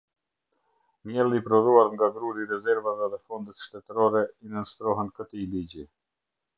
[1.09, 5.91] Mielli i prodhuar nga gruri i rezervave dhe fondet shtetërore i nënshtrohen këtij ligji.